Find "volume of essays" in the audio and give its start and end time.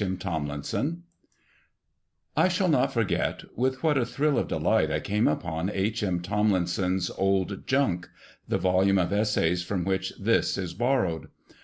8.58-9.64